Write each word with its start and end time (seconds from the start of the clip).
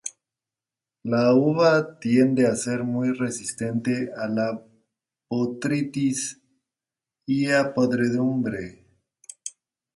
La 1.13 1.19
uva 1.49 1.99
tiende 2.05 2.47
a 2.47 2.55
ser 2.55 2.83
muy 2.83 3.11
resistente 3.13 4.09
a 4.17 4.27
la 4.29 4.49
botrytis 5.29 6.41
y 7.27 7.51
a 7.51 7.71
podredumbre. 7.71 8.67